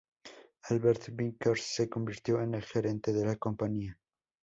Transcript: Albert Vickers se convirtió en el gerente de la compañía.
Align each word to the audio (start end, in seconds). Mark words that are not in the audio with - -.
Albert 0.63 1.09
Vickers 1.11 1.61
se 1.61 1.83
convirtió 1.87 2.41
en 2.41 2.55
el 2.55 2.63
gerente 2.63 3.13
de 3.13 3.23
la 3.23 3.35
compañía. 3.35 3.95